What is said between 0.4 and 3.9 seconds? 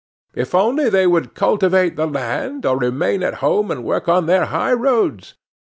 only they would cultivate the land, or remain at home and